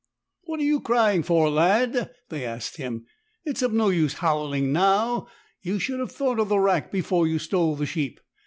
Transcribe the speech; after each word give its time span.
''What 0.49 0.57
are 0.59 0.63
you 0.63 0.79
crying 0.81 1.21
for, 1.21 1.45
my 1.45 1.53
lad?" 1.55 2.09
they 2.29 2.43
asked 2.43 2.77
him. 2.77 3.05
"It 3.45 3.57
is 3.57 3.61
of 3.61 3.71
no 3.71 3.89
use 3.89 4.13
howling 4.13 4.73
now. 4.73 5.27
You 5.61 5.77
should 5.77 5.99
have 5.99 6.11
thought 6.11 6.39
of 6.39 6.49
the 6.49 6.57
rack 6.57 6.91
before 6.91 7.27
you 7.27 7.37
stole 7.37 7.75
the 7.75 7.85
sheep. 7.85 8.19